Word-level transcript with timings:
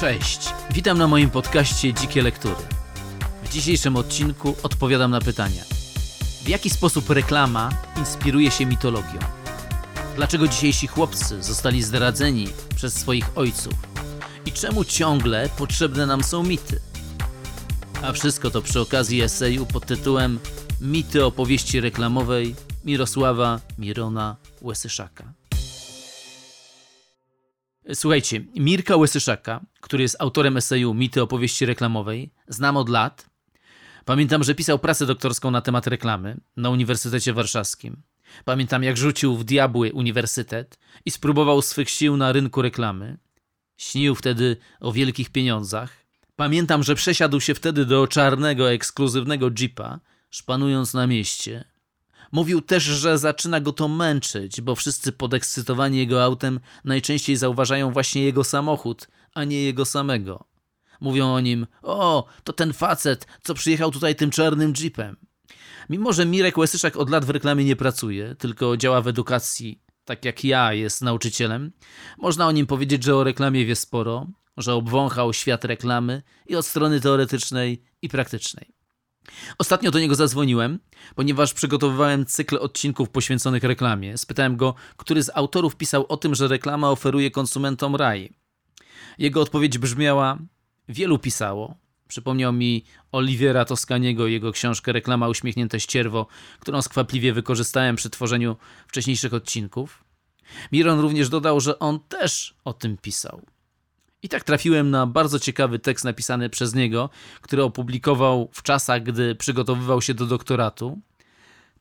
Cześć, 0.00 0.54
witam 0.70 0.98
na 0.98 1.06
moim 1.06 1.30
podcaście 1.30 1.94
Dzikie 1.94 2.22
Lektury. 2.22 2.54
W 3.44 3.48
dzisiejszym 3.48 3.96
odcinku 3.96 4.56
odpowiadam 4.62 5.10
na 5.10 5.20
pytania. 5.20 5.62
W 6.44 6.48
jaki 6.48 6.70
sposób 6.70 7.10
reklama 7.10 7.70
inspiruje 7.96 8.50
się 8.50 8.66
mitologią? 8.66 9.18
Dlaczego 10.16 10.48
dzisiejsi 10.48 10.86
chłopcy 10.86 11.42
zostali 11.42 11.82
zdradzeni 11.82 12.48
przez 12.76 12.94
swoich 12.94 13.38
ojców? 13.38 13.72
I 14.46 14.52
czemu 14.52 14.84
ciągle 14.84 15.48
potrzebne 15.58 16.06
nam 16.06 16.24
są 16.24 16.42
mity? 16.42 16.80
A 18.02 18.12
wszystko 18.12 18.50
to 18.50 18.62
przy 18.62 18.80
okazji 18.80 19.22
eseju 19.22 19.66
pod 19.66 19.86
tytułem 19.86 20.38
Mity 20.80 21.24
opowieści 21.24 21.80
reklamowej 21.80 22.54
Mirosława 22.84 23.60
Mirona 23.78 24.36
Łesyszaka. 24.62 25.24
Słuchajcie, 27.94 28.44
Mirka 28.56 28.96
Łesyszaka, 28.96 29.60
który 29.80 30.02
jest 30.02 30.16
autorem 30.18 30.56
eseju 30.56 30.94
Mity 30.94 31.22
opowieści 31.22 31.66
reklamowej, 31.66 32.30
znam 32.48 32.76
od 32.76 32.88
lat. 32.88 33.30
Pamiętam, 34.04 34.44
że 34.44 34.54
pisał 34.54 34.78
pracę 34.78 35.06
doktorską 35.06 35.50
na 35.50 35.60
temat 35.60 35.86
reklamy 35.86 36.40
na 36.56 36.70
Uniwersytecie 36.70 37.32
Warszawskim. 37.32 38.02
Pamiętam, 38.44 38.82
jak 38.82 38.96
rzucił 38.96 39.36
w 39.36 39.44
diabły 39.44 39.92
uniwersytet 39.92 40.78
i 41.04 41.10
spróbował 41.10 41.62
swych 41.62 41.90
sił 41.90 42.16
na 42.16 42.32
rynku 42.32 42.62
reklamy. 42.62 43.18
Śnił 43.76 44.14
wtedy 44.14 44.56
o 44.80 44.92
wielkich 44.92 45.30
pieniądzach. 45.30 45.92
Pamiętam, 46.36 46.82
że 46.82 46.94
przesiadł 46.94 47.40
się 47.40 47.54
wtedy 47.54 47.84
do 47.84 48.06
czarnego, 48.06 48.72
ekskluzywnego 48.72 49.50
jeepa, 49.58 50.00
szpanując 50.30 50.94
na 50.94 51.06
mieście, 51.06 51.64
Mówił 52.32 52.60
też, 52.60 52.82
że 52.82 53.18
zaczyna 53.18 53.60
go 53.60 53.72
to 53.72 53.88
męczyć, 53.88 54.60
bo 54.60 54.74
wszyscy 54.74 55.12
podekscytowani 55.12 55.98
jego 55.98 56.24
autem 56.24 56.60
najczęściej 56.84 57.36
zauważają 57.36 57.92
właśnie 57.92 58.22
jego 58.22 58.44
samochód, 58.44 59.08
a 59.34 59.44
nie 59.44 59.62
jego 59.62 59.84
samego. 59.84 60.44
Mówią 61.00 61.34
o 61.34 61.40
nim, 61.40 61.66
o, 61.82 62.26
to 62.44 62.52
ten 62.52 62.72
facet, 62.72 63.26
co 63.42 63.54
przyjechał 63.54 63.90
tutaj 63.90 64.16
tym 64.16 64.30
czarnym 64.30 64.72
jeepem. 64.80 65.16
Mimo, 65.90 66.12
że 66.12 66.26
Mirek 66.26 66.58
Łesyszak 66.58 66.96
od 66.96 67.10
lat 67.10 67.24
w 67.24 67.30
reklamie 67.30 67.64
nie 67.64 67.76
pracuje, 67.76 68.34
tylko 68.38 68.76
działa 68.76 69.02
w 69.02 69.08
edukacji, 69.08 69.82
tak 70.04 70.24
jak 70.24 70.44
ja 70.44 70.72
jest 70.72 71.02
nauczycielem, 71.02 71.72
można 72.18 72.46
o 72.46 72.52
nim 72.52 72.66
powiedzieć, 72.66 73.04
że 73.04 73.16
o 73.16 73.24
reklamie 73.24 73.66
wie 73.66 73.76
sporo, 73.76 74.26
że 74.56 74.74
obwąchał 74.74 75.32
świat 75.32 75.64
reklamy 75.64 76.22
i 76.46 76.56
od 76.56 76.66
strony 76.66 77.00
teoretycznej 77.00 77.82
i 78.02 78.08
praktycznej. 78.08 78.77
Ostatnio 79.58 79.90
do 79.90 79.98
niego 79.98 80.14
zadzwoniłem, 80.14 80.78
ponieważ 81.14 81.54
przygotowywałem 81.54 82.26
cykl 82.26 82.56
odcinków 82.56 83.10
poświęconych 83.10 83.62
reklamie. 83.62 84.18
Spytałem 84.18 84.56
go, 84.56 84.74
który 84.96 85.22
z 85.22 85.30
autorów 85.34 85.76
pisał 85.76 86.06
o 86.08 86.16
tym, 86.16 86.34
że 86.34 86.48
reklama 86.48 86.90
oferuje 86.90 87.30
konsumentom 87.30 87.96
raj. 87.96 88.32
Jego 89.18 89.40
odpowiedź 89.40 89.78
brzmiała: 89.78 90.38
Wielu 90.88 91.18
pisało. 91.18 91.74
Przypomniał 92.08 92.52
mi 92.52 92.84
Oliwiera 93.12 93.64
Toscaniego 93.64 94.26
i 94.26 94.32
jego 94.32 94.52
książkę 94.52 94.92
Reklama 94.92 95.28
Uśmiechnięte 95.28 95.80
Ścierwo, 95.80 96.26
którą 96.60 96.82
skwapliwie 96.82 97.32
wykorzystałem 97.32 97.96
przy 97.96 98.10
tworzeniu 98.10 98.56
wcześniejszych 98.86 99.34
odcinków. 99.34 100.04
Miron 100.72 101.00
również 101.00 101.28
dodał, 101.28 101.60
że 101.60 101.78
on 101.78 102.00
też 102.00 102.54
o 102.64 102.72
tym 102.72 102.96
pisał. 102.96 103.42
I 104.22 104.28
tak 104.28 104.44
trafiłem 104.44 104.90
na 104.90 105.06
bardzo 105.06 105.38
ciekawy 105.38 105.78
tekst 105.78 106.04
napisany 106.04 106.50
przez 106.50 106.74
niego, 106.74 107.10
który 107.40 107.62
opublikował 107.62 108.48
w 108.52 108.62
czasach, 108.62 109.02
gdy 109.02 109.34
przygotowywał 109.34 110.02
się 110.02 110.14
do 110.14 110.26
doktoratu. 110.26 110.98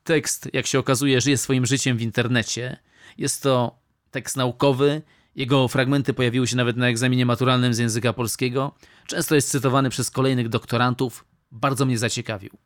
Tekst, 0.04 0.50
jak 0.54 0.68
się 0.68 0.80
okazuje, 0.80 1.22
żyje 1.22 1.38
swoim 1.38 1.66
życiem 1.66 1.98
w 1.98 2.02
internecie. 2.02 2.78
Jest 3.18 3.44
to 3.44 3.80
tekst 4.12 4.38
naukowy. 4.38 5.02
Jego 5.36 5.68
fragmenty 5.68 6.14
pojawiły 6.14 6.48
się 6.48 6.56
nawet 6.56 6.78
na 6.78 6.88
egzaminie 6.88 7.26
maturalnym 7.26 7.74
z 7.74 7.78
języka 7.78 8.14
polskiego. 8.14 8.76
Często 9.08 9.36
jest 9.36 9.50
cytowany 9.50 9.90
przez 9.90 10.12
kolejnych 10.12 10.50
doktorantów. 10.50 11.26
Bardzo 11.52 11.86
mnie 11.86 11.98
zaciekawił. 11.98 12.58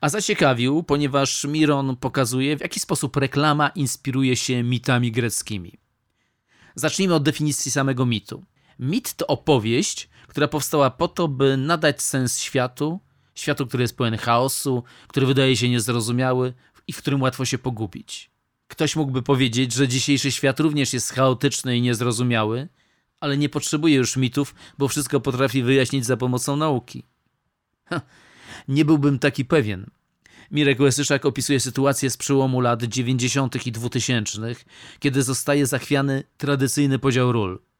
A 0.00 0.08
zaciekawił, 0.08 0.82
ponieważ 0.82 1.44
Miron 1.44 1.96
pokazuje, 1.96 2.56
w 2.56 2.60
jaki 2.60 2.80
sposób 2.80 3.16
reklama 3.16 3.68
inspiruje 3.68 4.36
się 4.36 4.62
mitami 4.62 5.12
greckimi. 5.12 5.78
Zacznijmy 6.74 7.14
od 7.14 7.22
definicji 7.22 7.70
samego 7.70 8.06
mitu. 8.06 8.44
Mit 8.82 9.14
to 9.14 9.26
opowieść, 9.26 10.08
która 10.28 10.48
powstała 10.48 10.90
po 10.90 11.08
to, 11.08 11.28
by 11.28 11.56
nadać 11.56 12.02
sens 12.02 12.40
światu, 12.40 13.00
światu, 13.34 13.66
który 13.66 13.84
jest 13.84 13.96
pełen 13.96 14.16
chaosu, 14.16 14.84
który 15.08 15.26
wydaje 15.26 15.56
się 15.56 15.68
niezrozumiały 15.68 16.54
i 16.86 16.92
w 16.92 16.98
którym 16.98 17.22
łatwo 17.22 17.44
się 17.44 17.58
pogubić. 17.58 18.30
Ktoś 18.68 18.96
mógłby 18.96 19.22
powiedzieć, 19.22 19.72
że 19.72 19.88
dzisiejszy 19.88 20.32
świat 20.32 20.60
również 20.60 20.92
jest 20.92 21.12
chaotyczny 21.12 21.76
i 21.76 21.82
niezrozumiały, 21.82 22.68
ale 23.20 23.36
nie 23.36 23.48
potrzebuje 23.48 23.96
już 23.96 24.16
mitów, 24.16 24.54
bo 24.78 24.88
wszystko 24.88 25.20
potrafi 25.20 25.62
wyjaśnić 25.62 26.06
za 26.06 26.16
pomocą 26.16 26.56
nauki. 26.56 27.04
Ha, 27.84 28.00
nie 28.68 28.84
byłbym 28.84 29.18
taki 29.18 29.44
pewien. 29.44 29.90
Mirek 30.50 30.80
Łesyszak 30.80 31.26
opisuje 31.26 31.60
sytuację 31.60 32.10
z 32.10 32.16
przełomu 32.16 32.60
lat 32.60 32.82
90. 32.82 33.66
i 33.66 33.72
2000, 33.72 34.54
kiedy 34.98 35.22
zostaje 35.22 35.66
zachwiany 35.66 36.24
tradycyjny 36.36 36.98
podział 36.98 37.32
ról– 37.32 37.58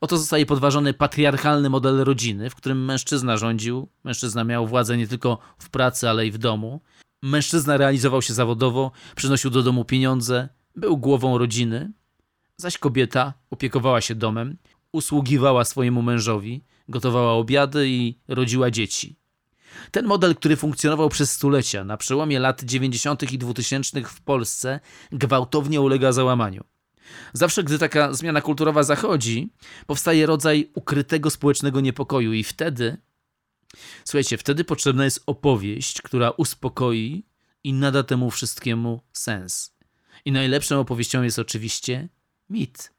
Oto 0.00 0.18
zostaje 0.18 0.46
podważony 0.46 0.94
patriarchalny 0.94 1.70
model 1.70 2.04
rodziny, 2.04 2.50
w 2.50 2.54
którym 2.54 2.84
mężczyzna 2.84 3.36
rządził, 3.36 3.88
mężczyzna 4.04 4.44
miał 4.44 4.66
władzę 4.66 4.96
nie 4.96 5.08
tylko 5.08 5.38
w 5.58 5.70
pracy, 5.70 6.08
ale 6.08 6.26
i 6.26 6.30
w 6.30 6.38
domu. 6.38 6.80
Mężczyzna 7.22 7.76
realizował 7.76 8.22
się 8.22 8.34
zawodowo, 8.34 8.90
przynosił 9.16 9.50
do 9.50 9.62
domu 9.62 9.84
pieniądze, 9.84 10.48
był 10.76 10.96
głową 10.96 11.38
rodziny, 11.38 11.92
zaś 12.56 12.78
kobieta 12.78 13.34
opiekowała 13.50 14.00
się 14.00 14.14
domem, 14.14 14.56
usługiwała 14.92 15.64
swojemu 15.64 16.02
mężowi, 16.02 16.64
gotowała 16.88 17.32
obiady 17.32 17.88
i 17.88 18.18
rodziła 18.28 18.70
dzieci. 18.70 19.16
Ten 19.90 20.06
model, 20.06 20.34
który 20.34 20.56
funkcjonował 20.56 21.08
przez 21.08 21.32
stulecia, 21.32 21.84
na 21.84 21.96
przełomie 21.96 22.40
lat 22.40 22.64
90. 22.64 23.32
i 23.32 23.38
2000 23.38 24.04
w 24.04 24.20
Polsce, 24.20 24.80
gwałtownie 25.12 25.80
ulega 25.80 26.12
załamaniu. 26.12 26.64
Zawsze, 27.32 27.64
gdy 27.64 27.78
taka 27.78 28.12
zmiana 28.12 28.40
kulturowa 28.40 28.82
zachodzi, 28.82 29.52
powstaje 29.86 30.26
rodzaj 30.26 30.70
ukrytego 30.74 31.30
społecznego 31.30 31.80
niepokoju, 31.80 32.32
i 32.32 32.44
wtedy, 32.44 32.96
słuchajcie, 34.04 34.38
wtedy 34.38 34.64
potrzebna 34.64 35.04
jest 35.04 35.22
opowieść, 35.26 36.02
która 36.02 36.30
uspokoi 36.30 37.24
i 37.64 37.72
nada 37.72 38.02
temu 38.02 38.30
wszystkiemu 38.30 39.00
sens. 39.12 39.74
I 40.24 40.32
najlepszą 40.32 40.80
opowieścią 40.80 41.22
jest 41.22 41.38
oczywiście 41.38 42.08
mit. 42.50 42.92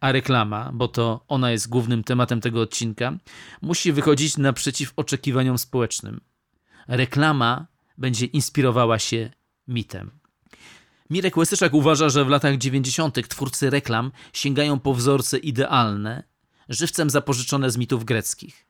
A 0.00 0.12
reklama, 0.12 0.70
bo 0.74 0.88
to 0.88 1.24
ona 1.28 1.50
jest 1.50 1.68
głównym 1.68 2.04
tematem 2.04 2.40
tego 2.40 2.60
odcinka, 2.60 3.18
musi 3.62 3.92
wychodzić 3.92 4.36
naprzeciw 4.36 4.92
oczekiwaniom 4.96 5.58
społecznym. 5.58 6.20
Reklama 6.88 7.66
będzie 7.98 8.26
inspirowała 8.26 8.98
się 8.98 9.30
mitem. 9.68 10.19
Mirek 11.10 11.36
Łesyszak 11.36 11.74
uważa, 11.74 12.08
że 12.08 12.24
w 12.24 12.28
latach 12.28 12.58
90. 12.58 13.28
twórcy 13.28 13.70
reklam 13.70 14.12
sięgają 14.32 14.80
po 14.80 14.94
wzorce 14.94 15.38
idealne, 15.38 16.22
żywcem 16.68 17.10
zapożyczone 17.10 17.70
z 17.70 17.76
mitów 17.76 18.04
greckich. 18.04 18.66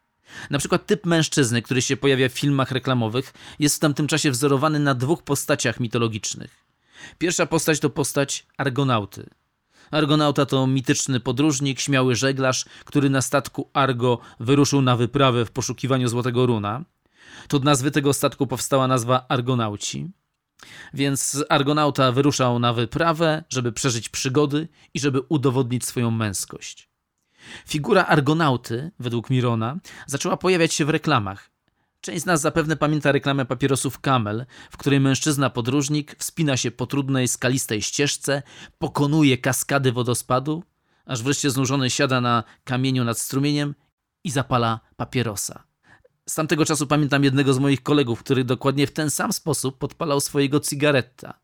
Na 0.50 0.58
przykład 0.58 0.86
typ 0.86 1.06
mężczyzny, 1.06 1.62
który 1.62 1.82
się 1.82 1.96
pojawia 1.96 2.28
w 2.28 2.32
filmach 2.32 2.70
reklamowych, 2.70 3.32
jest 3.58 3.76
w 3.76 3.78
tamtym 3.78 4.06
czasie 4.06 4.30
wzorowany 4.30 4.78
na 4.78 4.94
dwóch 4.94 5.22
postaciach 5.22 5.80
mitologicznych. 5.80 6.66
Pierwsza 7.18 7.46
postać 7.46 7.80
to 7.80 7.90
postać 7.90 8.46
Argonauty. 8.56 9.30
Argonauta 9.90 10.46
to 10.46 10.66
mityczny 10.66 11.20
podróżnik, 11.20 11.80
śmiały 11.80 12.14
żeglarz, 12.14 12.64
który 12.84 13.10
na 13.10 13.22
statku 13.22 13.70
Argo 13.72 14.18
wyruszył 14.40 14.82
na 14.82 14.96
wyprawę 14.96 15.44
w 15.44 15.50
poszukiwaniu 15.50 16.08
złotego 16.08 16.46
runa. 16.46 16.84
To 17.48 17.56
od 17.56 17.64
nazwy 17.64 17.90
tego 17.90 18.12
statku 18.12 18.46
powstała 18.46 18.86
nazwa 18.86 19.24
Argonauci. 19.28 20.10
Więc 20.94 21.44
Argonauta 21.48 22.12
wyruszał 22.12 22.58
na 22.58 22.72
wyprawę, 22.72 23.44
żeby 23.48 23.72
przeżyć 23.72 24.08
przygody 24.08 24.68
i 24.94 25.00
żeby 25.00 25.20
udowodnić 25.20 25.84
swoją 25.84 26.10
męskość. 26.10 26.90
Figura 27.66 28.06
Argonauty, 28.06 28.90
według 28.98 29.30
Mirona, 29.30 29.76
zaczęła 30.06 30.36
pojawiać 30.36 30.74
się 30.74 30.84
w 30.84 30.90
reklamach. 30.90 31.50
Część 32.00 32.22
z 32.22 32.26
nas 32.26 32.40
zapewne 32.40 32.76
pamięta 32.76 33.12
reklamę 33.12 33.46
papierosów 33.46 33.98
Camel, 33.98 34.46
w 34.70 34.76
której 34.76 35.00
mężczyzna 35.00 35.50
podróżnik 35.50 36.16
wspina 36.18 36.56
się 36.56 36.70
po 36.70 36.86
trudnej, 36.86 37.28
skalistej 37.28 37.82
ścieżce, 37.82 38.42
pokonuje 38.78 39.38
kaskady 39.38 39.92
wodospadu, 39.92 40.62
aż 41.06 41.22
wreszcie 41.22 41.50
znużony 41.50 41.90
siada 41.90 42.20
na 42.20 42.44
kamieniu 42.64 43.04
nad 43.04 43.18
strumieniem 43.18 43.74
i 44.24 44.30
zapala 44.30 44.80
papierosa. 44.96 45.69
Z 46.30 46.34
tamtego 46.34 46.64
czasu 46.64 46.86
pamiętam 46.86 47.24
jednego 47.24 47.54
z 47.54 47.58
moich 47.58 47.82
kolegów, 47.82 48.20
który 48.20 48.44
dokładnie 48.44 48.86
w 48.86 48.92
ten 48.92 49.10
sam 49.10 49.32
sposób 49.32 49.78
podpalał 49.78 50.20
swojego 50.20 50.60
cigaretta. 50.60 51.40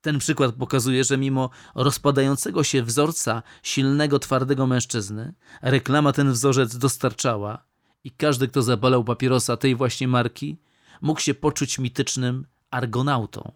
Ten 0.00 0.18
przykład 0.18 0.54
pokazuje, 0.54 1.04
że 1.04 1.18
mimo 1.18 1.50
rozpadającego 1.74 2.64
się 2.64 2.82
wzorca 2.82 3.42
silnego, 3.62 4.18
twardego 4.18 4.66
mężczyzny, 4.66 5.34
reklama 5.62 6.12
ten 6.12 6.32
wzorzec 6.32 6.76
dostarczała 6.76 7.64
i 8.04 8.10
każdy, 8.10 8.48
kto 8.48 8.62
zapalał 8.62 9.04
papierosa 9.04 9.56
tej 9.56 9.74
właśnie 9.74 10.08
marki, 10.08 10.58
mógł 11.00 11.20
się 11.20 11.34
poczuć 11.34 11.78
mitycznym 11.78 12.46
argonautą. 12.70 13.52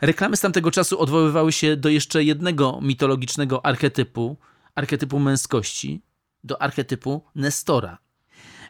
Reklamy 0.00 0.36
z 0.36 0.40
tamtego 0.40 0.70
czasu 0.70 1.00
odwoływały 1.00 1.52
się 1.52 1.76
do 1.76 1.88
jeszcze 1.88 2.24
jednego 2.24 2.78
mitologicznego 2.82 3.66
archetypu, 3.66 4.36
archetypu 4.74 5.18
męskości, 5.18 6.02
do 6.44 6.62
archetypu 6.62 7.24
Nestora. 7.34 8.09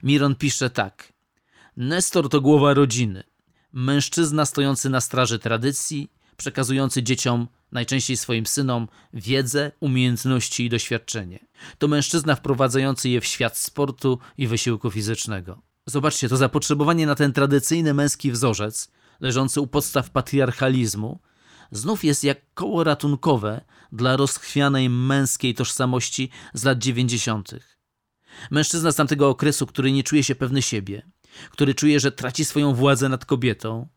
Miron 0.02 0.34
pisze 0.34 0.70
tak. 0.70 1.12
Nestor 1.76 2.28
to 2.28 2.40
głowa 2.40 2.74
rodziny, 2.74 3.24
mężczyzna 3.72 4.46
stojący 4.46 4.90
na 4.90 5.00
straży 5.00 5.38
tradycji, 5.38 6.12
przekazujący 6.36 7.02
dzieciom, 7.02 7.48
najczęściej 7.72 8.16
swoim 8.16 8.46
synom, 8.46 8.88
wiedzę, 9.14 9.72
umiejętności 9.80 10.64
i 10.64 10.68
doświadczenie. 10.68 11.46
To 11.78 11.88
mężczyzna 11.88 12.34
wprowadzający 12.34 13.08
je 13.08 13.20
w 13.20 13.26
świat 13.26 13.58
sportu 13.58 14.18
i 14.38 14.46
wysiłku 14.46 14.90
fizycznego. 14.90 15.62
Zobaczcie, 15.86 16.28
to 16.28 16.36
zapotrzebowanie 16.36 17.06
na 17.06 17.14
ten 17.14 17.32
tradycyjny 17.32 17.94
męski 17.94 18.32
wzorzec, 18.32 18.90
leżący 19.20 19.60
u 19.60 19.66
podstaw 19.66 20.10
patriarchalizmu, 20.10 21.20
znów 21.70 22.04
jest 22.04 22.24
jak 22.24 22.54
koło 22.54 22.84
ratunkowe 22.84 23.60
dla 23.92 24.16
rozchwianej 24.16 24.90
męskiej 24.90 25.54
tożsamości 25.54 26.30
z 26.54 26.64
lat 26.64 26.78
dziewięćdziesiątych. 26.78 27.79
Mężczyzna 28.50 28.92
z 28.92 28.96
tamtego 28.96 29.28
okresu, 29.28 29.66
który 29.66 29.92
nie 29.92 30.02
czuje 30.02 30.24
się 30.24 30.34
pewny 30.34 30.62
siebie, 30.62 31.02
który 31.50 31.74
czuje, 31.74 32.00
że 32.00 32.12
traci 32.12 32.44
swoją 32.44 32.74
władzę 32.74 33.08
nad 33.08 33.24
kobietą. 33.24 33.88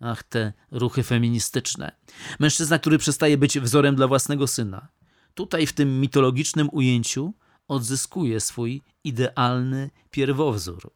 Ach, 0.00 0.22
te 0.22 0.52
ruchy 0.70 1.02
feministyczne. 1.02 1.96
Mężczyzna, 2.38 2.78
który 2.78 2.98
przestaje 2.98 3.38
być 3.38 3.60
wzorem 3.60 3.96
dla 3.96 4.08
własnego 4.08 4.46
syna. 4.46 4.88
Tutaj, 5.34 5.66
w 5.66 5.72
tym 5.72 6.00
mitologicznym 6.00 6.68
ujęciu, 6.72 7.34
odzyskuje 7.68 8.40
swój 8.40 8.82
idealny 9.04 9.90
pierwowzór. 10.10 10.92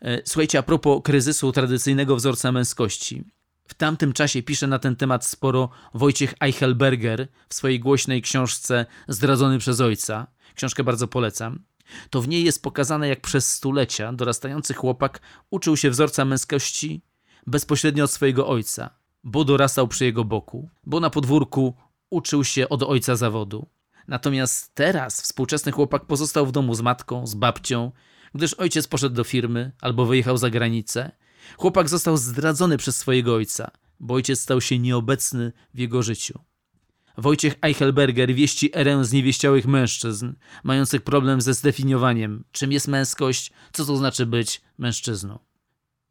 E, 0.00 0.22
słuchajcie, 0.24 0.58
a 0.58 0.62
propos 0.62 1.00
kryzysu 1.04 1.52
tradycyjnego 1.52 2.16
wzorca 2.16 2.52
męskości. 2.52 3.24
W 3.68 3.74
tamtym 3.74 4.12
czasie 4.12 4.42
pisze 4.42 4.66
na 4.66 4.78
ten 4.78 4.96
temat 4.96 5.26
sporo 5.26 5.68
Wojciech 5.94 6.34
Eichelberger 6.40 7.28
w 7.48 7.54
swojej 7.54 7.80
głośnej 7.80 8.22
książce 8.22 8.86
Zdradzony 9.08 9.58
przez 9.58 9.80
ojca. 9.80 10.26
Książkę 10.54 10.84
bardzo 10.84 11.08
polecam. 11.08 11.64
To 12.10 12.22
w 12.22 12.28
niej 12.28 12.44
jest 12.44 12.62
pokazane, 12.62 13.08
jak 13.08 13.20
przez 13.20 13.50
stulecia 13.50 14.12
dorastający 14.12 14.74
chłopak 14.74 15.20
uczył 15.50 15.76
się 15.76 15.90
wzorca 15.90 16.24
męskości 16.24 17.02
bezpośrednio 17.46 18.04
od 18.04 18.10
swojego 18.10 18.46
ojca, 18.46 18.90
bo 19.24 19.44
dorastał 19.44 19.88
przy 19.88 20.04
jego 20.04 20.24
boku, 20.24 20.70
bo 20.86 21.00
na 21.00 21.10
podwórku 21.10 21.74
uczył 22.10 22.44
się 22.44 22.68
od 22.68 22.82
ojca 22.82 23.16
zawodu. 23.16 23.66
Natomiast 24.08 24.74
teraz 24.74 25.22
współczesny 25.22 25.72
chłopak 25.72 26.04
pozostał 26.06 26.46
w 26.46 26.52
domu 26.52 26.74
z 26.74 26.80
matką, 26.80 27.26
z 27.26 27.34
babcią, 27.34 27.92
gdyż 28.34 28.54
ojciec 28.54 28.86
poszedł 28.86 29.14
do 29.14 29.24
firmy 29.24 29.72
albo 29.80 30.06
wyjechał 30.06 30.36
za 30.36 30.50
granicę. 30.50 31.10
Chłopak 31.58 31.88
został 31.88 32.16
zdradzony 32.16 32.76
przez 32.76 32.96
swojego 32.96 33.34
ojca, 33.34 33.70
bo 34.00 34.14
ojciec 34.14 34.40
stał 34.40 34.60
się 34.60 34.78
nieobecny 34.78 35.52
w 35.74 35.78
jego 35.78 36.02
życiu. 36.02 36.40
Wojciech 37.16 37.54
Eichelberger 37.62 38.34
wieści 38.34 38.70
erę 38.74 39.04
zniewieściałych 39.04 39.66
mężczyzn, 39.66 40.32
mających 40.64 41.02
problem 41.02 41.40
ze 41.40 41.54
zdefiniowaniem, 41.54 42.44
czym 42.52 42.72
jest 42.72 42.88
męskość, 42.88 43.52
co 43.72 43.84
to 43.84 43.96
znaczy 43.96 44.26
być 44.26 44.60
mężczyzną. 44.78 45.38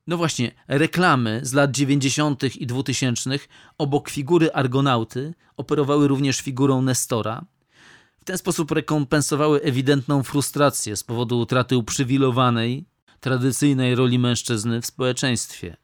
No 0.08 0.18
właśnie, 0.18 0.52
reklamy 0.68 1.40
z 1.44 1.54
lat 1.54 1.72
90. 1.72 2.56
i 2.56 2.68
2000 2.68 3.30
obok 3.78 4.10
figury 4.10 4.52
argonauty 4.52 5.34
operowały 5.58 6.08
również 6.08 6.42
figurą 6.42 6.82
Nestora. 6.82 7.46
W 8.20 8.26
ten 8.26 8.38
sposób 8.38 8.72
rekompensowały 8.72 9.62
ewidentną 9.62 10.24
frustrację 10.24 10.98
z 10.98 11.04
powodu 11.04 11.40
utraty 11.40 11.78
uprzywilejowanej, 11.78 12.86
tradycyjnej 13.20 13.96
roli 13.96 14.20
mężczyzny 14.20 14.82
w 14.82 14.86
społeczeństwie. 14.86 15.78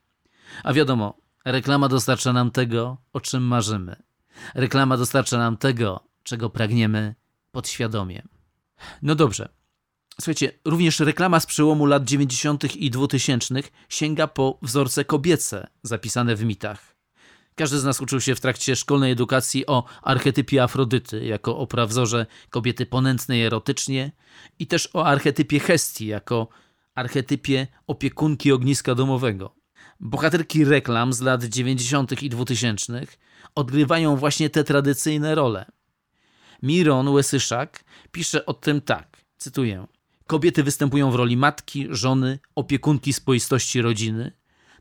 A 0.63 0.73
wiadomo, 0.73 1.17
reklama 1.45 1.89
dostarcza 1.89 2.33
nam 2.33 2.51
tego, 2.51 2.97
o 3.13 3.21
czym 3.21 3.43
marzymy. 3.43 4.08
Reklama 4.55 4.97
dostarcza 4.97 5.37
nam 5.37 5.57
tego, 5.57 6.03
czego 6.23 6.49
pragniemy 6.49 7.15
podświadomie. 7.51 8.21
No 9.01 9.15
dobrze. 9.15 9.49
Słuchajcie, 10.21 10.51
również 10.65 10.99
reklama 10.99 11.39
z 11.39 11.45
przełomu 11.45 11.85
lat 11.85 12.03
90. 12.03 12.75
i 12.75 12.89
2000 12.89 13.55
sięga 13.89 14.27
po 14.27 14.59
wzorce 14.61 15.05
kobiece 15.05 15.67
zapisane 15.83 16.35
w 16.35 16.45
mitach. 16.45 16.95
Każdy 17.55 17.79
z 17.79 17.83
nas 17.83 18.01
uczył 18.01 18.21
się 18.21 18.35
w 18.35 18.39
trakcie 18.39 18.75
szkolnej 18.75 19.11
edukacji 19.11 19.67
o 19.67 19.83
archetypie 20.01 20.63
Afrodyty 20.63 21.25
jako 21.25 21.57
o 21.57 21.67
prawzorze 21.67 22.25
kobiety 22.49 22.85
ponętnej 22.85 23.45
erotycznie 23.45 24.11
i 24.59 24.67
też 24.67 24.89
o 24.93 25.05
archetypie 25.05 25.59
Hestii 25.59 26.07
jako 26.07 26.47
archetypie 26.95 27.67
opiekunki 27.87 28.51
ogniska 28.51 28.95
domowego. 28.95 29.55
Bohaterki 29.99 30.65
reklam 30.65 31.13
z 31.13 31.21
lat 31.21 31.43
90. 31.43 32.23
i 32.23 32.29
2000 32.29 33.05
odgrywają 33.55 34.15
właśnie 34.15 34.49
te 34.49 34.63
tradycyjne 34.63 35.35
role. 35.35 35.65
Miron 36.63 37.07
Łesyszak 37.07 37.83
pisze 38.11 38.45
o 38.45 38.53
tym 38.53 38.81
tak, 38.81 39.25
cytuję. 39.37 39.87
Kobiety 40.27 40.63
występują 40.63 41.11
w 41.11 41.15
roli 41.15 41.37
matki, 41.37 41.87
żony, 41.89 42.39
opiekunki 42.55 43.13
spoistości 43.13 43.81
rodziny. 43.81 44.31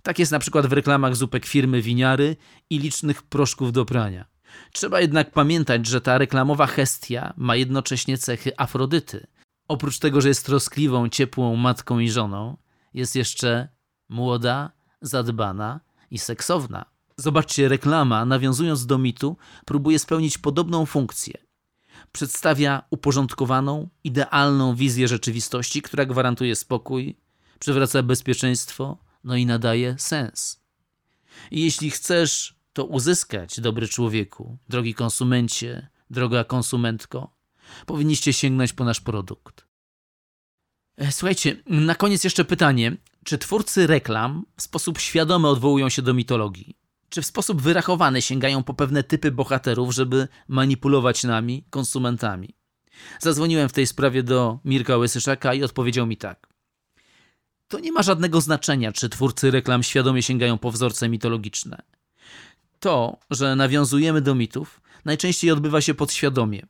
Tak 0.03 0.19
jest 0.19 0.33
na 0.33 0.39
przykład 0.39 0.67
w 0.67 0.73
reklamach 0.73 1.17
zupek 1.17 1.47
firmy 1.47 1.83
Winiary 1.83 2.37
i 2.71 2.79
licznych 2.79 3.23
proszków 3.23 3.73
do 3.73 3.85
prania. 3.85 4.25
Trzeba 4.73 5.01
jednak 5.01 5.31
pamiętać, 5.31 5.87
że 5.87 6.01
ta 6.01 6.19
reklamowa 6.19 6.67
Hestia 6.67 7.35
ma 7.37 7.57
jednocześnie 7.57 8.19
cechy 8.19 8.53
Afrodyty. 8.57 9.27
Oprócz 9.69 9.99
tego, 9.99 10.21
że 10.21 10.29
jest 10.29 10.47
troskliwą, 10.47 11.09
ciepłą 11.09 11.57
matką 11.57 11.99
i 11.99 12.11
żoną, 12.11 12.57
jest 12.95 13.17
jeszcze 13.17 13.69
młoda, 14.09 14.73
zadbana 15.01 15.81
i 16.11 16.19
seksowna. 16.19 16.98
Zobaczcie, 17.21 17.69
reklama, 17.69 18.25
nawiązując 18.25 18.87
do 18.87 18.99
mitu, 18.99 19.37
próbuje 19.65 19.99
spełnić 19.99 20.39
podobną 20.39 20.87
funkcję. 20.87 21.35
Przedstawia 22.13 22.83
uporządkowaną, 22.91 23.89
idealną 24.05 24.75
wizję 24.75 25.09
rzeczywistości, 25.09 25.83
która 25.83 26.05
gwarantuje 26.05 26.57
spokój, 26.57 27.17
przywraca 27.59 28.03
bezpieczeństwo, 28.03 28.99
no 29.25 29.37
i 29.37 29.47
nadaje 29.47 29.95
sens. 29.99 30.61
I 31.51 31.63
jeśli 31.63 31.91
chcesz 31.91 32.55
to 32.73 32.85
uzyskać, 32.85 33.61
dobry 33.61 33.89
człowieku, 33.89 34.59
drogi 34.69 34.95
konsumencie, 34.95 35.89
droga 36.11 36.45
konsumentko, 36.45 37.37
powinniście 37.87 38.33
sięgnąć 38.33 38.73
po 38.73 38.85
nasz 38.85 39.01
produkt. 39.01 39.67
E, 40.97 41.13
słuchajcie, 41.13 41.63
na 41.67 41.95
koniec 41.95 42.25
jeszcze 42.25 42.45
pytanie. 42.45 42.97
Czy 43.25 43.39
twórcy 43.39 43.87
reklam 43.87 44.45
w 44.57 44.63
sposób 44.63 44.99
świadomy 44.99 45.49
odwołują 45.49 45.89
się 45.89 46.03
do 46.03 46.15
mitologii? 46.15 46.88
Czy 47.09 47.23
w 47.23 47.27
sposób 47.27 47.63
wyrachowany 47.63 48.23
sięgają 48.23 48.63
po 48.63 48.75
pewne 48.75 49.03
typy 49.03 49.31
bohaterów, 49.31 49.95
żeby 49.95 50.29
manipulować 50.49 51.25
nami, 51.25 51.65
konsumentami? 51.71 52.55
Zadzwoniłem 53.21 53.69
w 53.69 53.73
tej 53.73 53.87
sprawie 53.87 54.23
do 54.23 54.59
Mirka 54.65 54.97
Łysyszaka 54.97 55.55
i 55.55 55.63
odpowiedział 55.63 56.07
mi 56.07 56.17
tak. 56.17 56.49
To 57.69 57.79
nie 57.79 57.93
ma 57.93 58.03
żadnego 58.03 58.41
znaczenia, 58.41 58.93
czy 58.93 59.09
twórcy 59.09 59.51
reklam 59.51 59.83
świadomie 59.83 60.23
sięgają 60.23 60.59
po 60.59 60.71
wzorce 60.71 61.09
mitologiczne. 61.09 61.83
To, 62.81 63.19
że 63.31 63.57
nawiązujemy 63.57 64.21
do 64.21 64.35
mitów, 64.35 64.81
najczęściej 65.05 65.51
odbywa 65.51 65.81
się 65.81 65.95
podświadomie. 65.95 66.67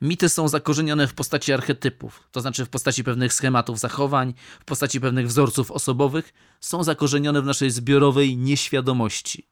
Mity 0.00 0.28
są 0.28 0.48
zakorzenione 0.48 1.06
w 1.06 1.14
postaci 1.14 1.52
archetypów, 1.52 2.28
to 2.30 2.40
znaczy 2.40 2.64
w 2.64 2.68
postaci 2.68 3.04
pewnych 3.04 3.34
schematów 3.34 3.78
zachowań, 3.78 4.34
w 4.60 4.64
postaci 4.64 5.00
pewnych 5.00 5.26
wzorców 5.26 5.70
osobowych, 5.70 6.32
są 6.60 6.84
zakorzenione 6.84 7.42
w 7.42 7.44
naszej 7.44 7.70
zbiorowej 7.70 8.36
nieświadomości. 8.36 9.49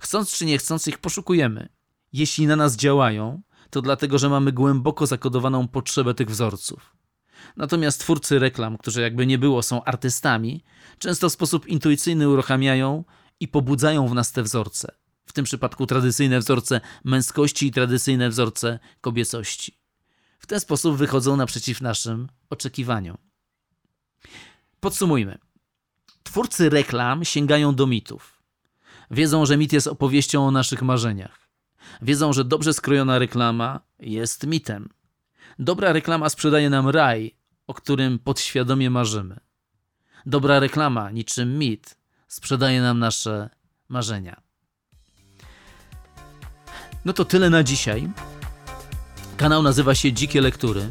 Chcąc 0.00 0.32
czy 0.32 0.44
nie 0.44 0.58
chcąc, 0.58 0.88
ich 0.88 0.98
poszukujemy. 0.98 1.68
Jeśli 2.12 2.46
na 2.46 2.56
nas 2.56 2.76
działają, 2.76 3.42
to 3.70 3.82
dlatego, 3.82 4.18
że 4.18 4.28
mamy 4.28 4.52
głęboko 4.52 5.06
zakodowaną 5.06 5.68
potrzebę 5.68 6.14
tych 6.14 6.30
wzorców. 6.30 6.96
Natomiast 7.56 8.00
twórcy 8.00 8.38
reklam, 8.38 8.78
którzy 8.78 9.00
jakby 9.00 9.26
nie 9.26 9.38
było 9.38 9.62
są 9.62 9.84
artystami, 9.84 10.64
często 10.98 11.28
w 11.28 11.32
sposób 11.32 11.66
intuicyjny 11.66 12.28
uruchamiają 12.28 13.04
i 13.40 13.48
pobudzają 13.48 14.08
w 14.08 14.14
nas 14.14 14.32
te 14.32 14.42
wzorce. 14.42 14.94
W 15.26 15.32
tym 15.32 15.44
przypadku 15.44 15.86
tradycyjne 15.86 16.38
wzorce 16.38 16.80
męskości 17.04 17.66
i 17.66 17.70
tradycyjne 17.70 18.28
wzorce 18.28 18.78
kobiecości. 19.00 19.78
W 20.38 20.46
ten 20.46 20.60
sposób 20.60 20.96
wychodzą 20.96 21.36
naprzeciw 21.36 21.80
naszym 21.80 22.28
oczekiwaniom. 22.50 23.16
Podsumujmy. 24.80 25.38
Twórcy 26.22 26.70
reklam 26.70 27.24
sięgają 27.24 27.74
do 27.74 27.86
mitów. 27.86 28.41
Wiedzą, 29.12 29.46
że 29.46 29.56
mit 29.56 29.72
jest 29.72 29.86
opowieścią 29.86 30.46
o 30.46 30.50
naszych 30.50 30.82
marzeniach. 30.82 31.48
Wiedzą, 32.02 32.32
że 32.32 32.44
dobrze 32.44 32.72
skrojona 32.72 33.18
reklama 33.18 33.80
jest 34.00 34.46
mitem. 34.46 34.88
Dobra 35.58 35.92
reklama 35.92 36.28
sprzedaje 36.28 36.70
nam 36.70 36.88
raj, 36.88 37.36
o 37.66 37.74
którym 37.74 38.18
podświadomie 38.18 38.90
marzymy. 38.90 39.40
Dobra 40.26 40.60
reklama, 40.60 41.10
niczym 41.10 41.58
mit, 41.58 41.96
sprzedaje 42.28 42.82
nam 42.82 42.98
nasze 42.98 43.50
marzenia. 43.88 44.40
No 47.04 47.12
to 47.12 47.24
tyle 47.24 47.50
na 47.50 47.62
dzisiaj. 47.62 48.10
Kanał 49.36 49.62
nazywa 49.62 49.94
się 49.94 50.12
Dzikie 50.12 50.40
Lektury. 50.40 50.88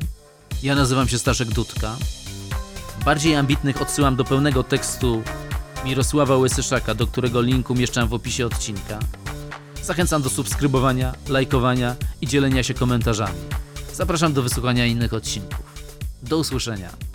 Ja 0.64 0.76
nazywam 0.76 1.08
się 1.08 1.20
Staszek 1.20 1.48
Dudka. 1.48 1.96
Bardziej 3.06 3.36
ambitnych 3.36 3.82
odsyłam 3.82 4.16
do 4.16 4.24
pełnego 4.24 4.64
tekstu 4.64 5.24
Mirosława 5.86 6.38
Łysyszaka, 6.38 6.96
do 6.96 7.08
którego 7.08 7.42
linku 7.42 7.76
mieszczam 7.76 8.08
w 8.08 8.14
opisie 8.14 8.46
odcinka. 8.46 9.00
Zachęcam 9.84 10.22
do 10.22 10.30
subskrybowania, 10.30 11.14
lajkowania 11.30 11.96
i 12.22 12.28
dzielenia 12.28 12.64
się 12.64 12.74
komentarzami. 12.74 13.40
Zapraszam 13.94 14.34
do 14.34 14.42
wysłuchania 14.42 14.86
innych 14.86 15.14
odcinków. 15.14 15.60
Do 16.24 16.38
usłyszenia. 16.38 17.11